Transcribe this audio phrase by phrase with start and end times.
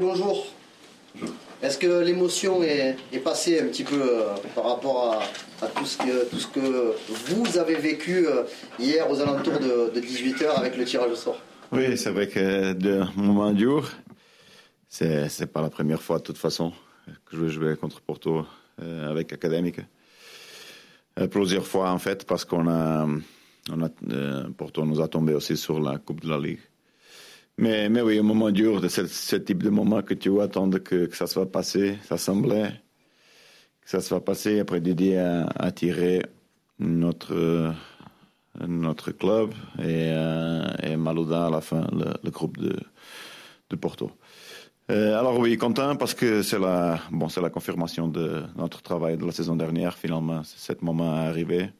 [0.00, 0.46] Bonjour.
[1.62, 5.22] Est-ce que l'émotion est, passée un petit peu euh, par rapport
[5.62, 6.94] à, tout, ce que, tout, ce que,
[7.28, 8.42] vous avez vécu euh,
[8.78, 11.38] hier aux alentours de, 18h avec le tirage au sort?
[11.70, 13.88] Oui, c'est vrai que de moment dur.
[14.88, 16.72] C'est, c'est pas la première fois de toute façon
[17.26, 18.44] que je vais jouer contre Porto
[18.82, 19.80] euh, avec Académique.
[21.30, 23.06] plusieurs fois en fait parce qu'on a,
[23.70, 23.88] on a
[24.56, 26.60] Porto nous a tombé aussi sur la Coupe de la Ligue.
[27.56, 31.06] Mais, mais oui, un moment dur de ce, type de moment que tu attends que,
[31.06, 32.72] que ça soit passé, ça semblait
[33.80, 34.60] que ça soit passé.
[34.60, 36.22] Après, Didier a, a tiré
[36.78, 37.72] notre,
[38.66, 42.76] notre club et, euh, Malouda à la fin, le, groupe de,
[43.80, 44.12] Porto.
[44.92, 49.26] Euh, alors oui, content parce que c'est la, bon, la confirmation de notre travail de
[49.26, 49.98] la saison dernière.
[49.98, 51.70] Finalement, ce moment est arrivé.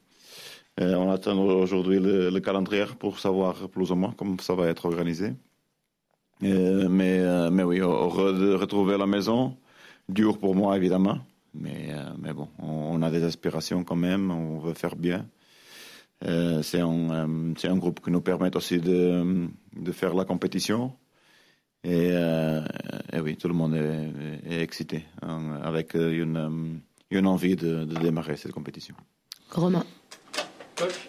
[0.80, 4.66] Euh, on attend aujourd'hui le, le calendrier pour savoir plus ou moins comment ça va
[4.66, 5.34] être organisé.
[6.43, 9.56] Euh, mais, euh, mais oui, heureux de retrouver la maison.
[10.09, 11.19] Dur pour moi, évidemment.
[11.55, 15.27] Mais, euh, mais bon, on, a des aspirations quand même, on veut faire bien.
[16.21, 19.46] c'est un, un, groupe qui nous permet aussi de,
[19.77, 20.93] de faire la compétition.
[21.85, 27.95] Et, et, oui, tout le monde est, excité, hein, avec une, une envie de, de,
[28.01, 28.96] démarrer cette compétition.
[29.51, 29.85] Romain.
[30.77, 31.09] Coach,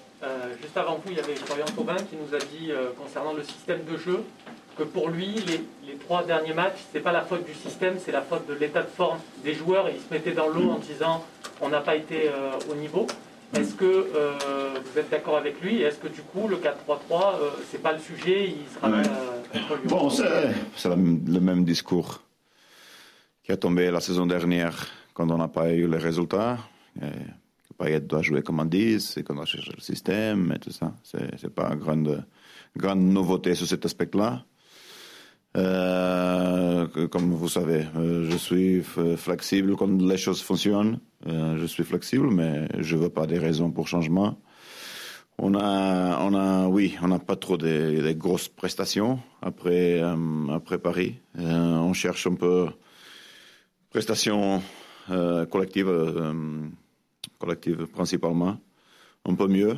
[0.61, 3.83] juste avant vous, il y avait Florian Taubin qui nous a dit concernant le système
[3.85, 4.23] de jeu
[4.77, 8.21] que pour lui, les, trois derniers matchs, c'est pas la faute du système, c'est la
[8.21, 9.87] faute de l'état de forme des joueurs.
[9.87, 11.23] Et il se mettait dans l'eau en disant
[11.61, 13.07] on n'a pas été euh, au niveau.
[13.55, 14.33] Est-ce que euh,
[14.83, 15.81] vous êtes d'accord avec lui?
[15.81, 18.91] Est-ce que du coup, le 4-3-3, euh, c'est pas le sujet Il sera
[19.85, 22.21] Bon, c'est le même discours
[23.43, 26.57] qui a tombé la saison dernière quand on n'a pas eu les résultats.
[26.99, 27.05] que
[27.77, 30.93] Payet doit jouer comme on dit, c'est qu'on doit chercher le système et tout ça.
[31.03, 32.25] C'est pas une grande,
[32.75, 34.43] grande nouveauté sur cet aspect-là.
[35.55, 38.83] Euh, comme vous savez, euh, je suis
[39.17, 40.99] flexible quand les choses fonctionnent.
[41.27, 44.37] Euh, je suis flexible, mais je veux pas des raisons pour changement.
[45.37, 50.01] On a, on a, oui, on n'a pas trop de, grosses prestations après,
[50.49, 51.19] après Paris.
[51.37, 52.67] on cherche un peu
[53.89, 54.61] prestations
[55.51, 55.91] collectives,
[57.37, 58.57] collectives principalement,
[59.25, 59.75] un peu mieux.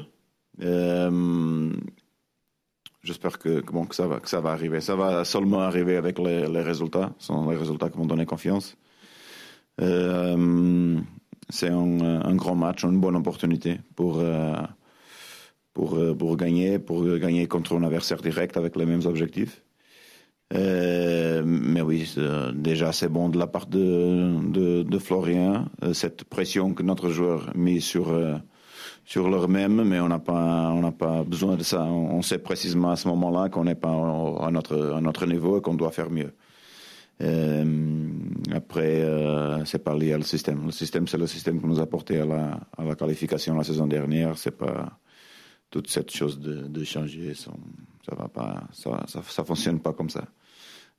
[3.07, 4.81] J'espère que, bon, que, ça va, que ça va arriver.
[4.81, 7.13] Ça va seulement arriver avec les, résultats.
[7.19, 8.75] Ce sont les résultats qui vont donner confiance.
[9.79, 10.99] Euh,
[11.47, 14.57] c'est un, grand match, une bonne opportunité pour, euh,
[15.73, 19.63] pour, euh, pour, gagner, pour gagner contre un adversaire direct avec les mêmes objectifs.
[20.51, 22.13] mais oui,
[22.55, 27.51] déjà c'est bon de la part de, de, de Florian, cette pression que notre joueur
[27.55, 28.11] met sur
[29.07, 31.85] sur leur même, mais on n'a pas, on n'a pas besoin de ça.
[31.85, 35.61] On, sait précisément à ce moment-là qu'on n'est pas à notre, à notre niveau et
[35.61, 36.33] qu'on doit faire mieux.
[37.21, 38.09] Euh,
[38.51, 40.65] après, euh, c'est pas lié au système.
[40.65, 43.63] Le système, c'est le système qui nous a porté à la, à la qualification la
[43.63, 44.37] saison dernière.
[44.37, 44.99] C'est pas
[45.71, 47.33] toute cette chose de, de changer.
[47.33, 47.51] Ça,
[48.13, 50.25] va pas, ça, ça, ça fonctionne pas comme ça.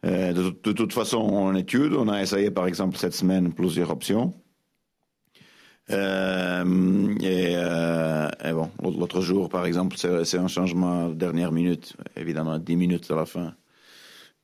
[0.06, 3.90] Euh, de, de, toute façon, en étude, on a essayé par exemple cette semaine plusieurs
[3.90, 4.32] options.
[5.90, 12.58] Euh, et, euh, et, bon, l'autre jour, par exemple, c'est un changement dernière minute, évidemment
[12.58, 13.54] 10 minutes à la fin,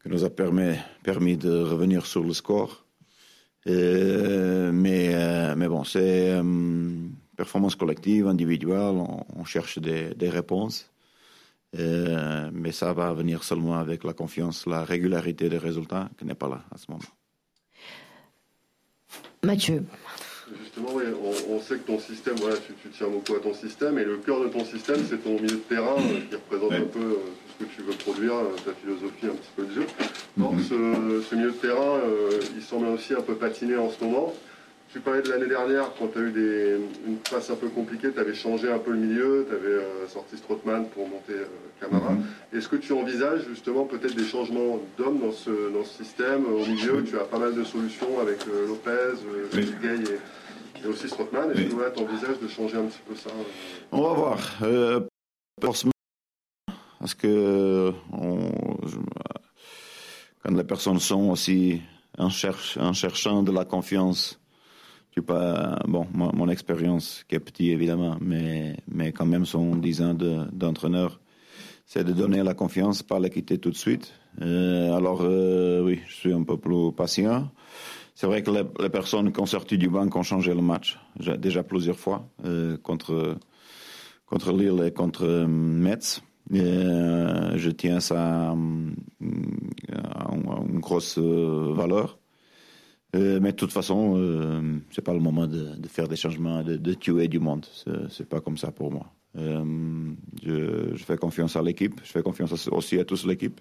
[0.03, 2.85] qui nous a permis, permis de revenir sur le score.
[3.67, 6.41] Euh, mais, mais bon, c'est
[7.37, 10.91] performance collective, individuelle, on, on cherche des, des réponses.
[11.73, 16.49] mais ça va venir seulement avec la confiance, la régularité des résultats, qui n'est pas
[16.49, 17.03] là à ce moment.
[19.43, 19.85] Mathieu.
[20.75, 21.05] Justement, oui,
[21.51, 24.41] on, sait que ton système, voilà, tu, tiens beaucoup à ton système, et le cœur
[24.41, 27.17] de ton système, c'est ton milieu de terrain euh, qui représente un peu euh,
[27.49, 29.87] ce que tu veux produire, euh, ta philosophie, un petit peu de jeu.
[30.43, 30.63] Or, mhm.
[30.63, 32.01] ce, milieu de terrain,
[32.57, 34.35] il semble aussi un peu patiné en ce moment.
[34.93, 38.11] Tu parlais de l'année dernière, quand tu as eu des, une phase un peu compliquée,
[38.13, 41.35] tu avais changé un peu le milieu, tu avais sorti Strootman pour monter
[41.81, 42.11] Camara.
[42.11, 42.25] Mhm.
[42.53, 46.67] Est-ce que tu envisages justement peut-être des changements d'hommes dans ce, dans ce système Au
[46.67, 49.21] milieu, tu as pas mal de solutions avec Lopez,
[49.55, 49.73] oui.
[49.81, 50.19] Gay et
[50.85, 51.51] et aussi Strootman.
[51.53, 53.43] Est-ce que tu envisages de changer un petit peu ça euh
[53.93, 54.39] On va voir.
[54.63, 55.01] Euh,
[55.61, 57.93] parce que
[60.43, 61.81] quand les personnes sont aussi
[62.19, 64.41] en, cherchant de la confiance,
[65.17, 68.77] bon, mon, expérience qui est petite évidemment, mais,
[69.13, 70.15] quand même son 10 ans
[70.53, 71.21] d'entraîneur,
[71.87, 74.13] c'est de donner la confiance, pas la quitter tout de suite.
[74.41, 75.21] Euh, alors
[75.85, 77.51] oui, je suis un peu plus patient.
[78.15, 80.99] C'est vrai que les, personnes qui ont sorti du banc ont changé le match
[81.39, 83.37] déjà plusieurs fois euh, contre
[84.27, 86.23] contre Lille et contre euh, Metz.
[86.51, 88.55] je tiens ça à,
[89.21, 92.19] une grosse valeur.
[93.15, 97.41] mais de toute façon, c'est pas le moment de, faire des changements, de, tuer du
[97.41, 97.67] monde.
[98.11, 99.07] C'est pas comme ça pour moi.
[99.35, 103.61] Je, fais confiance à l'équipe, je fais confiance aussi à tous l'équipe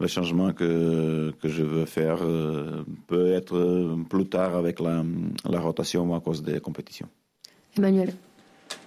[0.00, 5.02] le changement que, que je veux faire euh, peut être euh, plus tard avec la,
[5.44, 7.08] la rotation à cause des compétitions.
[7.76, 8.14] Emmanuel.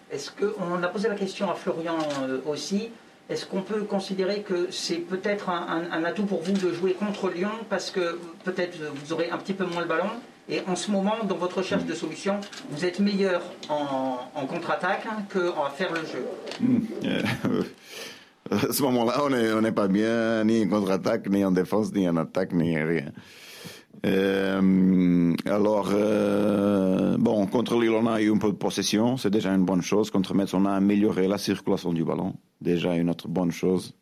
[0.09, 2.89] Est-ce qu'on a posé la question à Florian euh, aussi
[3.29, 7.29] est-ce qu'on peut considérer que c'est peut-être un, un, atout pour vous de jouer contre
[7.29, 10.09] Lyon parce que peut-être vous aurez un petit peu moins le ballon?
[10.49, 12.41] Et en ce moment, dans votre recherche de solutions,
[12.71, 16.25] vous êtes meilleur en, en contre-attaque qu'en faire le jeu
[16.59, 16.79] hmm.
[18.51, 22.17] à ce moment-là, on n'est pas bien ni en contre-attaque, ni en défense, ni en
[22.17, 23.11] attaque, ni rien.
[24.05, 29.53] Euh, alors, euh, bon, contre Lille, on a eu un peu de possession, c'est déjà
[29.53, 30.09] une bonne chose.
[30.09, 33.95] Contre Metz, on a amélioré la circulation du ballon, déjà une autre bonne chose.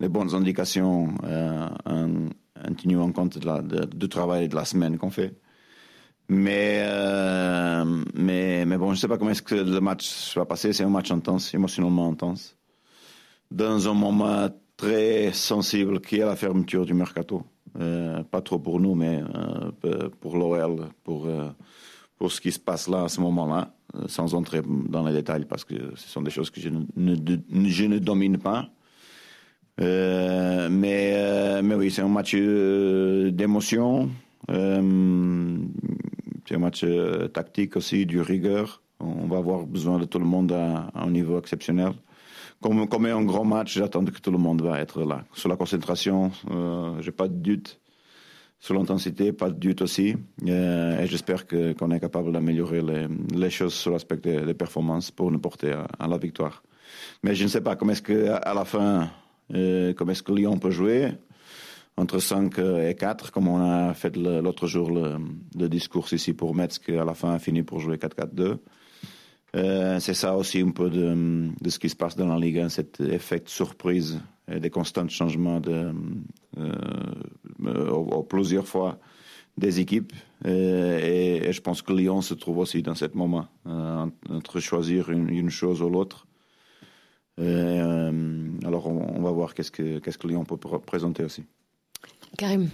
[0.00, 2.08] Les bonnes indications euh, en,
[2.56, 5.34] en tenant compte du travail de la semaine qu'on fait.
[6.28, 7.84] Mais, euh,
[8.14, 10.72] mais, mais bon, je ne sais pas comment est-ce que le match va passer.
[10.72, 12.56] C'est un match intense, émotionnellement intense
[13.52, 17.42] dans un moment très sensible qui est la fermeture du mercato.
[17.80, 19.22] Euh, pas trop pour nous, mais
[19.84, 21.48] euh, pour l'OL, pour, euh,
[22.16, 23.74] pour ce qui se passe là à ce moment-là,
[24.06, 28.38] sans entrer dans les détails parce que ce sont des choses que je ne, domine
[28.38, 28.68] pas.
[29.78, 34.10] mais, mais oui, c'est un match d'émotion.
[34.48, 36.84] c'est un match
[37.32, 38.82] tactique aussi, du rigueur.
[39.00, 41.92] On va avoir besoin de tout le monde à un niveau exceptionnel
[42.62, 45.24] comme, comme un grand match, j'attends que tout le monde va être là.
[45.34, 47.78] Sur la concentration, euh, j'ai pas de doute.
[48.60, 50.14] Sur l'intensité, pas de doute aussi.
[50.46, 52.80] Euh, et j'espère qu'on est capable d'améliorer
[53.34, 56.62] les, choses sur l'aspect des, performances pour nous porter à, la victoire.
[57.24, 59.10] Mais je ne sais pas comment est-ce que à la fin,
[59.52, 61.12] euh, comment est-ce que Lyon peut jouer
[61.96, 65.16] entre 5 et 4, comme on a fait l'autre jour le,
[65.58, 68.58] le, discours ici pour Metz, qui à la fin a fini pour jouer 4-4-2.
[69.54, 72.58] Euh, c'est ça aussi un peu de, de, ce qui se passe dans la Ligue
[72.58, 74.20] 1, cet effet de surprise
[74.50, 75.92] et des constants changements de,
[76.58, 78.98] euh, plusieurs fois
[79.58, 80.12] des équipes.
[80.46, 85.10] Et, et, je pense que Lyon se trouve aussi dans ce moment, euh, entre choisir
[85.10, 86.26] une, une chose ou l'autre.
[87.38, 91.44] Euh, alors on, on, va voir qu'est-ce que, qu'est-ce que Lyon peut présenter aussi.
[92.36, 92.68] Karim.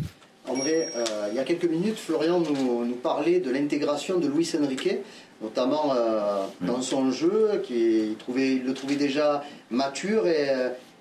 [0.47, 0.87] André,
[1.31, 4.99] il y a quelques minutes, Florian nous, nous parlait de l'intégration de Luis Enrique
[5.41, 10.49] notamment euh, dans son jeu, qui trouvait, il le trouvait déjà mature et,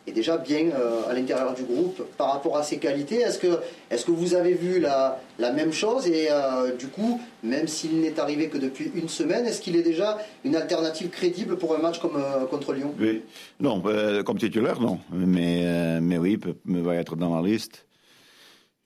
[0.05, 3.15] et déjà bien euh, à l'intérieur du groupe par rapport à ses qualités.
[3.15, 3.59] Est-ce que,
[3.89, 7.99] est que vous avez vu la, la même chose et euh, du coup, même s'il
[7.99, 11.79] n'est arrivé que depuis une semaine, est-ce qu'il est déjà une alternative crédible pour un
[11.79, 12.93] match comme contre Lyon?
[12.99, 13.23] Oui,
[13.59, 13.81] non,
[14.23, 17.86] comme titulaire, non, mais, mais oui, il va être dans la liste.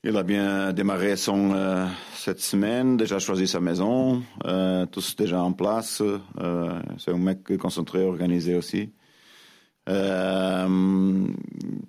[0.04, 5.40] Il a bien démarré son, euh, cette semaine, déjà choisi sa maison, euh, tous déjà
[5.40, 6.02] en place.
[6.40, 8.90] Euh, c'est un mec concentré, organisé aussi.
[9.88, 11.28] Euh,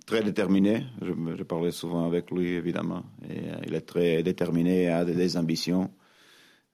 [0.06, 3.02] très déterminé, je, je, parlais souvent avec lui évidemment.
[3.32, 5.90] Euh, il est très déterminé, a des, des ambitions,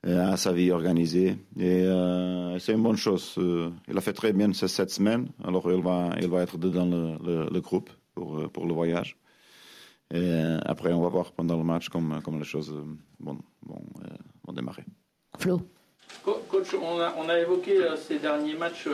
[0.03, 1.37] a sa vie organisée.
[1.57, 1.85] Et
[2.59, 3.39] c'est une bonne chose.
[3.87, 7.15] il a fait très bien cette semaine, alors il va, il va être dans le,
[7.25, 9.15] le, le groupe pour, pour le voyage.
[10.11, 12.83] Et euh, après, on va voir pendant le match comme, comme les choses euh,
[13.19, 14.07] vont, vont, euh,
[14.45, 14.83] vont démarrer.
[15.37, 15.61] Flo
[16.23, 18.87] Coach, on a, on a évoqué ces derniers matchs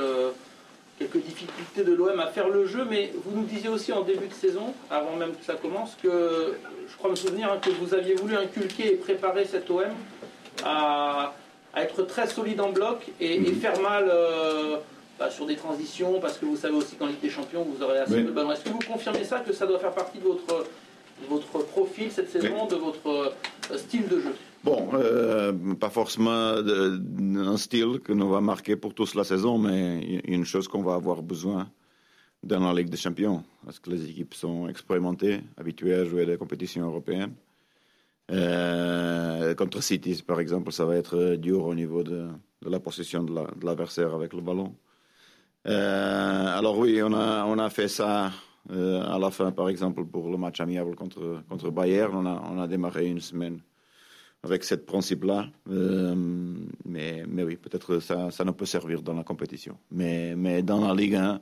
[1.00, 4.28] quelques difficultés de l'OM à faire le jeu, mais vous nous disiez aussi en début
[4.28, 6.56] de saison, avant même que ça commence, que
[6.88, 9.84] je crois me souvenir hein, que vous aviez voulu inculquer et préparer cet OM
[10.63, 11.34] à,
[11.74, 13.56] à être très solide en bloc et, et mhm.
[13.56, 14.78] faire mal euh,
[15.20, 18.00] bah, sur des transitions, parce que vous savez aussi qu'en Ligue des Champions, vous aurez
[18.00, 18.24] assez oui.
[18.24, 18.51] de ballons.
[18.51, 20.66] Est-ce que vous confirmez ça, que ça doit faire partie de votre
[21.29, 24.36] votre profil cette saison, de votre euh, style de jeu?
[24.63, 30.22] Bon, euh, pas forcément un style que nous va marquer pour tous la saison, mais
[30.25, 31.69] une chose qu'on va avoir besoin
[32.43, 36.38] dans la Ligue des Champions, parce que les équipes sont expérimentées, habituées à jouer des
[36.38, 37.34] compétitions européennes.
[38.31, 42.27] Euh, contre City, par exemple, ça va être dur au niveau de,
[42.62, 44.75] de la possession de l'adversaire la, avec le ballon.
[45.67, 48.31] Euh, alors oui, on a, on a fait ça
[48.69, 52.60] à la fin, par exemple, pour le match amiable contre, contre Bayern, on a, on
[52.60, 53.60] a démarré une semaine
[54.45, 55.48] avec cette principe-là.
[55.69, 56.15] Euh,
[56.86, 59.77] mais, mais oui, peut-être ça, ça ne peut servir dans la compétition.
[59.91, 61.41] Mais, mais dans la Ligue 1,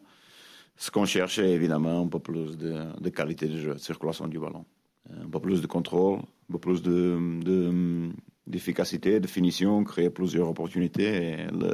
[0.78, 4.28] ce qu'on cherche est évidemment un peu plus de, de, qualité de jeu, de circulation
[4.28, 4.66] du ballon.
[5.10, 8.10] Un peu plus de contrôle, un peu plus de, de
[8.46, 11.32] d'efficacité, de finition, créer plusieurs opportunités.
[11.32, 11.74] Et le,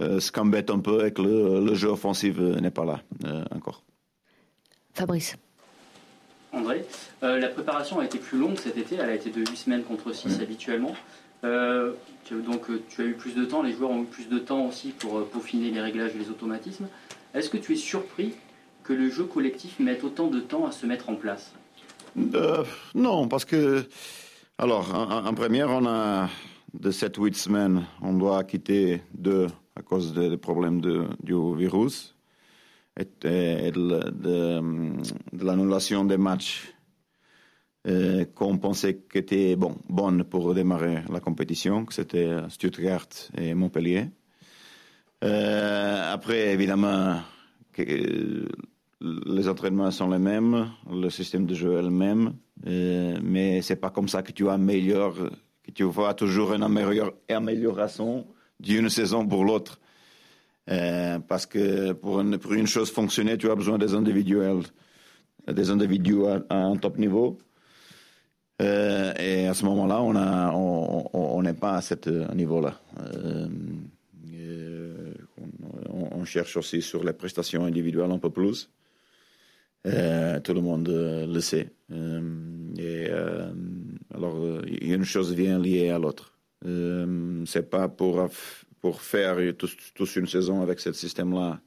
[0.00, 3.82] euh, ce un peu avec le, le jeu offensif n'est pas là euh, encore.
[4.98, 5.36] Fabrice.
[6.52, 6.84] André,
[7.22, 9.82] euh, la préparation a été plus longue cet été, elle a été de 8 semaines
[9.84, 10.94] contre 6 habituellement.
[11.44, 11.92] Euh,
[12.24, 14.38] tu- donc euh, tu as eu plus de temps, les joueurs ont eu plus de
[14.40, 16.88] temps aussi pour euh, peaufiner les réglages et les automatismes.
[17.34, 18.34] Est-ce que tu es surpris
[18.82, 21.52] que le jeu collectif mette autant de temps à se mettre en place?
[22.34, 22.64] Euh,
[22.94, 23.84] non, parce que,
[24.56, 26.28] alors, en, en première, on a
[26.74, 32.16] de 7-8 semaines, on doit quitter deux à cause des problèmes de, du virus
[32.98, 36.74] de, de- l'annulation des matchs
[37.86, 43.54] euh, qu'on pensait qui étaient bon, bonnes pour démarrer la compétition, que c'était Stuttgart et
[43.54, 44.10] Montpellier.
[45.24, 47.20] Euh, après, évidemment,
[47.72, 48.48] que-
[49.00, 52.34] les entraînements sont les mêmes, le système de jeu est le même,
[52.66, 55.30] euh, mais c'est pas comme ça que tu améliores,
[55.62, 58.26] que tu vois toujours une amélior- amélioration
[58.58, 59.78] d'une saison pour l'autre.
[60.70, 64.62] Euh, parce que pour une, pour une chose fonctionner, tu as besoin des individuels,
[65.46, 67.38] des individus à, un top niveau.
[68.60, 72.80] Euh, et à ce moment-là, on n'est pas à ce niveau-là.
[73.00, 73.48] Euh,
[75.90, 78.68] on, cherche aussi sur les prestations individuelles un peu plus.
[79.84, 81.70] Tout le monde le sait.
[81.90, 83.06] Et
[84.14, 84.36] alors,
[84.82, 86.34] une chose vient liée à l'autre.
[87.46, 88.28] C'est pas pour,
[88.80, 91.60] pour faire tous, tous une saison avec ce système-là,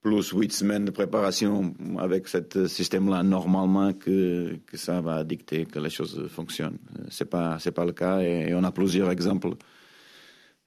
[0.00, 5.80] plus huit semaines de préparation avec ce système-là, normalement, que, que ça va dicter que
[5.80, 6.78] les choses fonctionnent.
[6.98, 9.54] Euh, C'est pas, c'est pas le cas et, et on a plusieurs exemples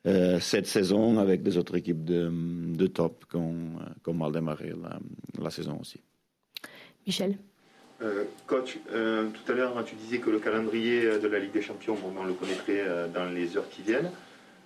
[0.06, 2.30] euh, cette saison avec des autres équipes de,
[2.76, 5.00] de top qui ont, qui ont mal démarré la,
[5.42, 6.02] la saison aussi.
[7.06, 7.38] Michel.
[8.02, 11.62] Euh, coach, euh, tout à l'heure, tu disais que le calendrier de la Ligue des
[11.62, 14.12] Champions, bon, on le connaîtrait dans les heures qui viennent.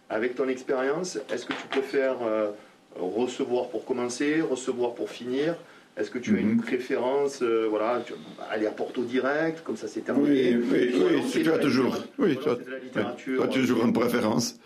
[0.09, 2.51] Avec ton expérience, est-ce que tu préfères euh,
[2.99, 5.55] recevoir pour commencer, recevoir pour finir?
[5.95, 6.61] Est-ce que tu as une Mhm.
[6.61, 8.13] préférence euh, voilà, tu-
[8.49, 10.55] aller à Porto direct, comme ça c'est terminé?
[10.57, 10.91] Oui,
[11.31, 14.59] tu as toujours- oui, ou tu as- as toujours une préférence.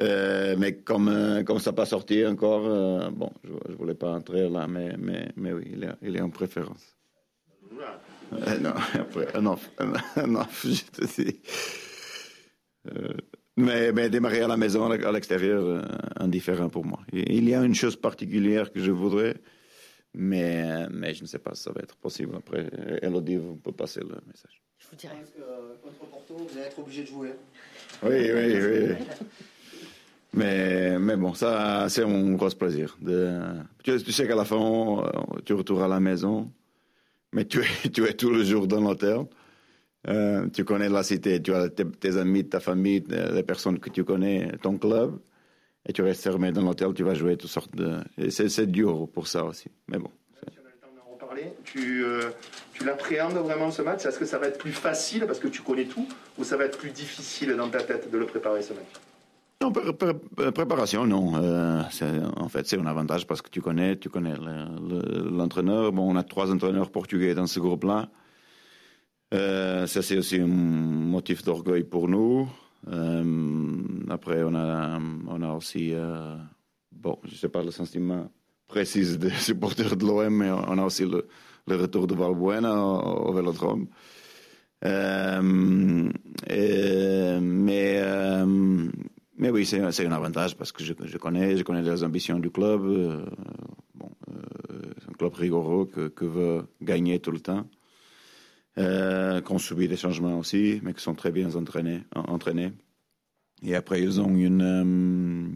[0.00, 3.94] Euh, mais comme, euh, comme ça n'a pas sorti encore, euh, bon, je ne voulais
[3.94, 6.96] pas entrer là, mais, mais, mais oui, il est, il est en préférence.
[8.32, 11.40] Euh, non, après, un off, un, un off, je te dis.
[13.58, 15.82] Euh, mais, démarrer à la maison, à l'extérieur, euh,
[16.16, 17.00] indifférent pour moi.
[17.12, 19.36] Il y a une chose particulière que je voudrais,
[20.14, 22.34] mais, mais je ne sais pas si ça va être possible.
[22.36, 22.66] Après,
[23.02, 24.62] Elodie, vous peut passer le message.
[24.78, 25.14] Je vous dirai.
[25.36, 27.32] Que euh, contre Porto, vous allez être obligé de jouer.
[28.02, 28.94] Oui, oui, oui.
[30.34, 32.96] Mais, mais bon, ça, c'est mon gros plaisir.
[33.02, 33.38] De,
[33.84, 35.04] tu, tu sais qu'à la fin, on-
[35.44, 36.50] tu retournes à la maison,
[37.34, 39.26] mais tu es, tu es tout le jour dans l'hôtel.
[40.08, 43.88] Euh, tu connais la cité, tu as tes, tes amis, ta famille, les personnes que
[43.88, 45.18] tu connais, ton club,
[45.86, 47.98] et tu restes fermé dans l'hôtel, tu vas jouer toutes sortes de.
[48.18, 49.68] et C'est dur pour ça aussi.
[49.88, 50.10] Mais bon.
[50.50, 52.30] Si on a le temps d'en reparler, tu, euh,
[52.72, 54.04] tu l'appréhendes vraiment ce match?
[54.04, 56.64] Est-ce que ça va être plus facile parce que tu connais tout ou ça va
[56.64, 58.86] être plus difficile dans ta tête de le préparer ce match?
[59.62, 61.36] Non, pré- pré- préparation, non.
[61.36, 61.80] Euh,
[62.36, 65.92] en fait, c'est un avantage parce que tu connais, tu connais le- le- l'entraîneur.
[65.92, 68.08] Bon, on a trois entraîneurs portugais dans ce groupe-là.
[69.32, 72.48] Euh, ça, c'est aussi un motif d'orgueil pour nous.
[72.88, 76.36] Euh, après, on a, aussi, euh,
[76.90, 78.30] bon, je ne sais pas le sentiment
[78.66, 81.26] précis des supporters de l'OM, mais on a aussi le,
[81.66, 83.86] retour de Valbuena au, au Vélodrome.
[89.38, 93.26] Mais, oui, c'est un avantage parce que je, connais, je connais les ambitions du club.
[94.98, 97.66] c'est un club rigoureux que, que veut gagner tout le temps.
[98.78, 102.00] Euh, qui ont subi des changements aussi, mais qui sont très bien entraînés.
[102.14, 102.72] en- entraînés.
[103.62, 105.46] Et après, ils ont une, euh,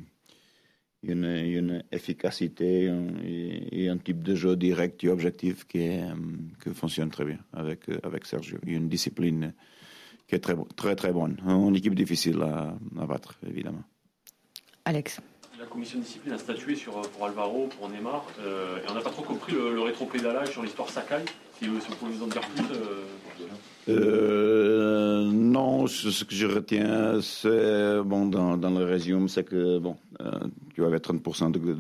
[1.03, 6.03] une, une efficacité un- et, et un type de jeu direct et objectif qui, est,
[6.03, 6.15] euh,
[6.63, 8.59] qui fonctionne très bien avec, euh, avec Sergio.
[8.67, 9.55] Il y a une discipline
[10.29, 11.41] qui est très, très, très bonne.
[11.47, 13.85] Une équipe difficile à, à battre, évidemment.
[14.85, 15.21] Alex.
[15.59, 19.01] La commission de discipline a statué sur, pour Alvaro, pour Neymar, euh, et on n'a
[19.01, 21.25] pas trop compris le, le rétropédalage sur l'histoire Sakai.
[21.59, 22.29] Si, si vous
[22.75, 29.79] euh, Euh, non, ce, que je retiens, c'est, bon, dans, dans le résumé, c'est que,
[29.79, 30.31] bon, euh,
[30.75, 31.77] tu avais 30% de, de,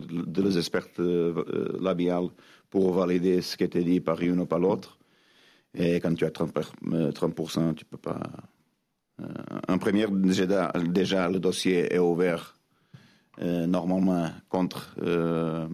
[0.00, 2.28] de, de les experts euh, euh, labiales
[2.70, 4.98] pour valider ce qui était dit par une ou par l'autre.
[5.74, 6.60] Et quand tu as 30%, per-
[6.92, 8.20] euh, 30% tu peux pas.
[9.20, 9.24] Euh,
[9.68, 10.72] en première, déjà,
[11.28, 12.55] le dossier est ouvert
[13.42, 15.66] euh, normalement contre euh,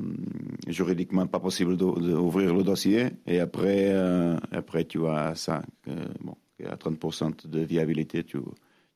[0.67, 5.91] juridiquement pas possible d'ouvrir le dossier et après euh, après tu as ça que,
[6.21, 8.39] bon qui a 30% de viabilité tu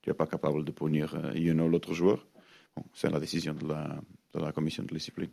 [0.03, 2.27] tu es pas capable de punir euh, une ou l'autre joueur
[2.77, 3.99] bon, c'est la décision de la
[4.35, 5.31] de la commission de discipline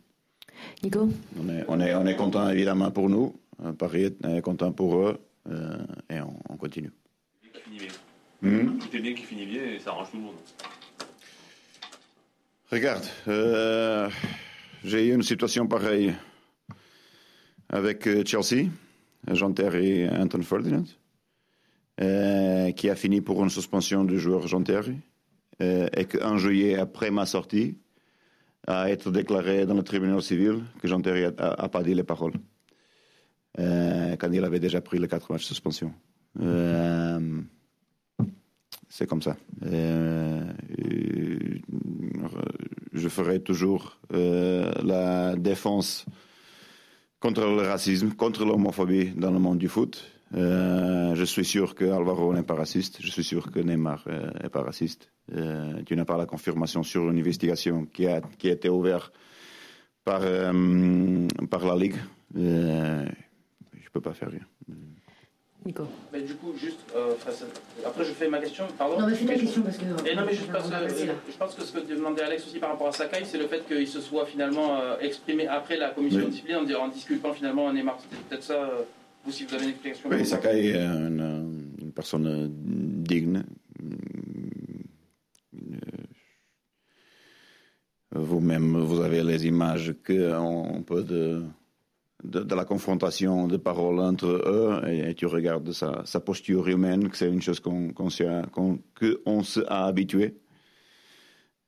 [0.82, 1.08] Nico
[1.40, 3.34] On est, on est, on est content évidemment pour nous.
[3.78, 5.18] Paris est content pour eux.
[5.50, 5.76] euh,
[6.10, 6.92] et on, on continue.
[7.52, 7.88] Qui finit bien.
[8.42, 8.78] Hmm?
[8.78, 10.34] Tout est bien qui finit bien et ça arrange tout le monde.
[12.74, 14.10] Regarde, euh,
[14.82, 16.12] j'ai eu une situation pareille
[17.68, 18.68] avec euh, Chelsea,
[19.30, 20.82] Jean Terry et Anton Ferdinand,
[22.00, 24.96] euh, qui a fini pour une suspension du joueur Jean Terry,
[25.62, 27.78] euh, et qu'un juillet après ma sortie,
[28.66, 32.34] a été déclaré dans le tribunal civil que Jean Terry n'a pas dit les paroles,
[33.56, 35.94] quand il avait déjà pris les quatre matchs de suspension.
[38.94, 39.36] C'est comme ça.
[39.66, 41.62] Euh, et,
[42.92, 46.06] je ferai toujours euh, la défense
[47.18, 50.08] contre le racisme, contre l'homophobie dans le monde du foot.
[50.34, 52.98] Euh, je suis sûr que Alvaro n'est pas raciste.
[53.00, 55.10] Je suis sûr que Neymar euh, n'est pas raciste.
[55.32, 59.12] Euh, tu n'as pas la confirmation sur une investigation qui a, qui a été ouverte
[60.04, 61.96] par, euh, par la Ligue.
[62.36, 63.06] Euh,
[63.72, 64.46] je peux pas faire rien.
[65.66, 65.86] Nico.
[66.12, 67.14] Mais du coup, juste, euh,
[67.86, 69.00] après je fais ma question, pardon.
[69.00, 69.84] Non, mais fais ta je- question parce que.
[70.06, 70.74] Et non, mais juste parce on que
[71.06, 71.14] là.
[71.30, 73.66] je pense que ce que demandait Alex aussi par rapport à Sakai, c'est le fait
[73.66, 76.26] qu'il se soit finalement euh, exprimé après la commission Oui.
[76.26, 77.98] de discipline en, en disculpant finalement Neymar.
[78.02, 78.82] C'était peut-être ça, euh,
[79.24, 80.08] vous, si vous avez une explication.
[80.10, 83.42] Oui, Sakai est une, une personne euh, digne.
[85.54, 85.78] Euh,
[88.16, 91.42] Vous-même, vous avez les images qu'on peut de,
[92.24, 97.28] de, la confrontation de paroles entre eux et, tu regardes sa, posture humaine, que c'est
[97.28, 100.36] une chose qu'on qu'on se a habitué.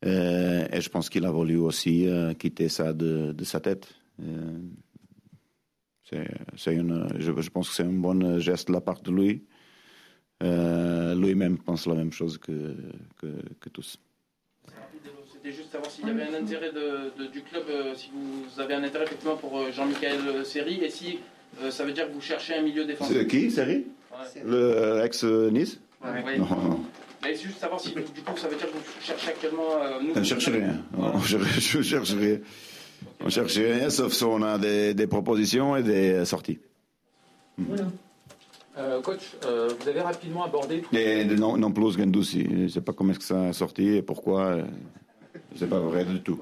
[0.04, 3.94] Euh, et je pense qu'il a voulu aussi euh, quitter ça de, de sa tête.
[4.22, 4.58] Euh,
[6.04, 9.44] c'est, je, pense que c'est un bon geste de la part de lui.
[10.40, 12.76] Lui-même pense la même chose que,
[13.16, 13.98] que tous.
[15.46, 18.60] C'était juste savoir s'il y avait un intérêt de- de- du club, euh, si vous
[18.60, 21.20] avez un intérêt effectivement pour euh, Jean-Michel Seri, et si
[21.62, 23.16] euh, ça veut dire que vous cherchez un milieu défensif.
[23.16, 23.86] C'est qui, Seri?
[24.10, 24.42] Ouais.
[24.44, 25.78] Le ex-Nice?
[26.04, 26.38] Ouais.
[26.38, 26.80] Non, non.
[27.22, 29.70] Mais c'est juste savoir si du coup ça veut dire que vous cherchez actuellement.
[29.80, 30.82] euh, nous, On ne cherche rien.
[30.98, 32.38] On cherche, je cherche rien.
[33.24, 36.58] On cherche rien, sauf si on a des, des propositions et des sorties.
[38.78, 42.44] Euh, coach, euh, vous avez rapidement abordé tout Et de non, non plus Gendouzi.
[42.50, 44.40] Je ne sais pas comment est-ce que ça a sorti et pourquoi.
[44.46, 44.62] euh,
[45.58, 46.40] C'est pas vrai du tout.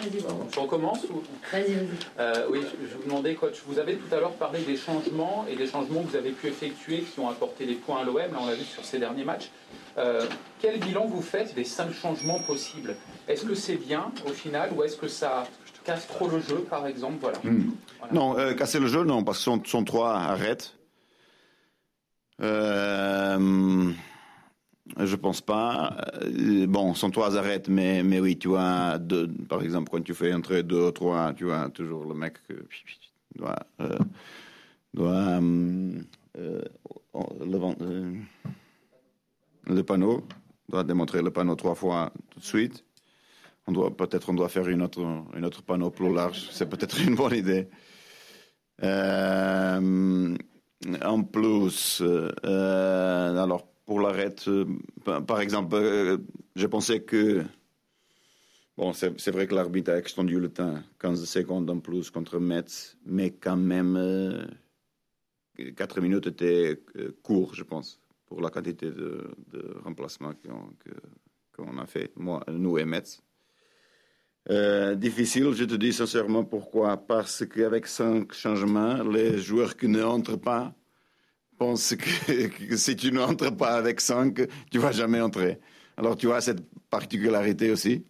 [0.00, 1.22] Je recommence ou...
[1.52, 1.88] Vas-y, vas-y.
[2.18, 5.46] Euh, oui, je je vous demandais, coach, vous avez tout à l'heure parlé des changements
[5.48, 8.16] et des changements que vous avez pu effectuer qui ont apporté des points à l'OM,
[8.16, 9.50] là on l'a vu sur ces derniers matchs.
[9.98, 10.26] Euh,
[10.60, 12.96] quel bilan vous faites des cinq changements possibles?
[13.28, 15.44] Est-ce que c'est bien au final ou est-ce que ça
[15.84, 17.18] casse trop le jeu par exemple?
[17.20, 17.38] Voilà.
[17.44, 17.72] Hmm.
[18.10, 20.74] Non, euh, casser le jeu, non, parce que son, son 3 arrête.
[22.40, 23.92] Euh,
[24.98, 25.96] je pense pas.
[26.22, 30.14] Euh, Bon, son 3 arrête, mais, mais oui, tu vois, deux, par exemple, quand tu
[30.14, 32.38] fais entrer 2 ou 3, tu vois, toujours le mec
[33.36, 33.98] doit, euh,
[34.94, 36.00] doit euh,
[36.38, 36.62] euh,
[37.40, 38.14] le,
[39.66, 40.26] le panneau,
[40.68, 42.84] doit démontrer le panneau trois fois tout de suite.
[43.66, 45.00] On doit peut-être on doit faire une autre
[45.36, 46.48] une autre panneau plus large.
[46.50, 47.68] C'est peut-être une bonne idée.
[51.04, 52.02] En plus,
[52.42, 54.08] alors pour
[54.48, 54.64] euh,
[55.26, 56.16] par- exemple, euh,
[56.56, 57.44] je pensais que
[58.76, 62.96] bon, c'est vrai que l'arbitre a extendu le temps, 15 secondes en plus contre Metz,
[63.04, 64.46] mais quand même euh,
[65.76, 70.32] 4 minutes étaient euh, court, je pense, pour la quantité de, de remplacements
[71.54, 73.22] qu'on a fait, moi, nous et Metz.
[74.48, 76.96] Euh, difficile, je te dis sincèrement pourquoi?
[76.96, 80.74] Parce qu'avec cinq changements, les joueurs qui ne entrent pas
[81.62, 85.60] pensent que, si tu n'entres pas avec cinq, tu vas jamais entrer.
[85.96, 88.04] Alors tu as cette particularité aussi.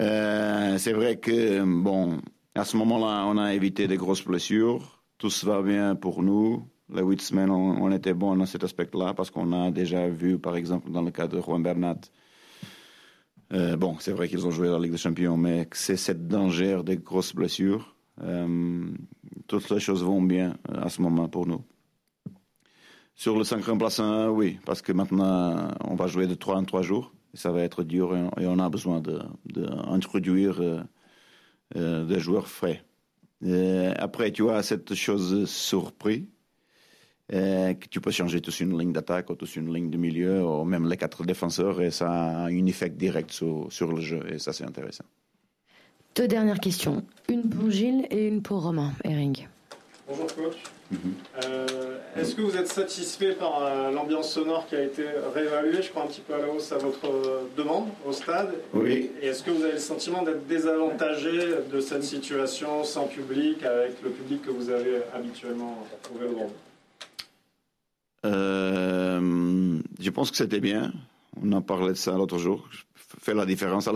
[0.00, 2.20] Euh, c'est vrai que, bon,
[2.54, 5.02] à ce moment-là, on a évité des grosses blessures.
[5.18, 6.66] Tout se va bien pour nous.
[6.92, 10.56] Les huit semaines, on, était bon dans cet aspect-là parce qu'on a déjà vu, par
[10.56, 12.00] exemple, dans le cas de Juan Bernat,
[13.52, 16.80] euh, bon, c'est vrai qu'ils ont joué la Ligue des Champions, mais c'est cette danger
[16.84, 17.94] des grosses blessures.
[18.22, 18.86] Euh,
[19.48, 21.62] toutes les choses vont bien à ce moment pour nous.
[23.14, 26.82] Sur le 5 remplaçant, oui, parce que maintenant, on va jouer de 3 en 3
[26.82, 27.12] jours.
[27.32, 29.02] Et ça va être dur et on, a besoin
[29.44, 30.78] d'introduire de,
[31.76, 32.84] euh, des joueurs frais.
[33.44, 36.24] Euh, après, tu as cette chose surprise.
[37.32, 40.44] Euh, que tu peux changer tous une ligne d'attaque ou tous une ligne de milieu
[40.44, 44.20] ou même les quatre défenseurs et ça a un effet direct sur, sur le jeu
[44.30, 45.04] et ça c'est intéressant.
[46.16, 47.02] Deux dernières questions.
[47.30, 49.48] Une pour Gilles et une pour Romain Herring.
[50.06, 50.56] Bonjour coach.
[50.90, 50.98] Mhm.
[51.44, 51.66] Euh,
[52.16, 56.04] Est-ce que vous êtes satisfait par euh, l'ambiance sonore qui a été réévaluée, je crois
[56.04, 59.10] un petit peu à la hausse à votre euh, demande au stade Oui.
[59.20, 61.32] Et est-ce que vous avez le sentiment d'être désavantagé
[61.72, 66.50] de cette situation sans public, avec le public que vous avez habituellement au Vélodrome
[68.24, 70.92] Euh, je pense que c'était bien.
[71.42, 72.68] On en parlait de ça l'autre jour.
[73.20, 73.92] Fait la différence à